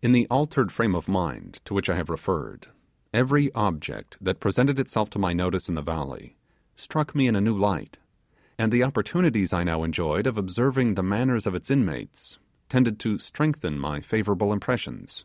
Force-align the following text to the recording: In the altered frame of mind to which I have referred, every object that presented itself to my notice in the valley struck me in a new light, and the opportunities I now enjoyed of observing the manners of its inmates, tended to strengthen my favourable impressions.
In 0.00 0.12
the 0.12 0.28
altered 0.30 0.70
frame 0.70 0.94
of 0.94 1.08
mind 1.08 1.54
to 1.64 1.74
which 1.74 1.90
I 1.90 1.96
have 1.96 2.08
referred, 2.08 2.68
every 3.12 3.52
object 3.52 4.16
that 4.20 4.38
presented 4.38 4.78
itself 4.78 5.10
to 5.10 5.18
my 5.18 5.32
notice 5.32 5.68
in 5.68 5.74
the 5.74 5.82
valley 5.82 6.36
struck 6.76 7.16
me 7.16 7.26
in 7.26 7.34
a 7.34 7.40
new 7.40 7.58
light, 7.58 7.98
and 8.56 8.70
the 8.70 8.84
opportunities 8.84 9.52
I 9.52 9.64
now 9.64 9.82
enjoyed 9.82 10.28
of 10.28 10.38
observing 10.38 10.94
the 10.94 11.02
manners 11.02 11.48
of 11.48 11.56
its 11.56 11.68
inmates, 11.68 12.38
tended 12.68 13.00
to 13.00 13.18
strengthen 13.18 13.76
my 13.76 14.00
favourable 14.00 14.52
impressions. 14.52 15.24